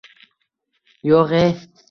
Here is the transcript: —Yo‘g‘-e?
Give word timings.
—Yo‘g‘-e? 1.11 1.45